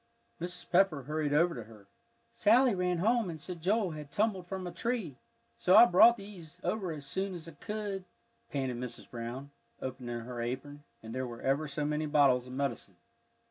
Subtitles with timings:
[0.41, 0.67] Mrs.
[0.71, 1.85] Pepper hurried over to her.
[2.31, 5.19] "Sally ran home and said Joel had tumbled from a tree,
[5.59, 8.05] so I brought these over as soon's I could,"
[8.49, 9.07] panted Mrs.
[9.07, 12.95] Brown, opening her apron, and there were ever so many bottles of medicine.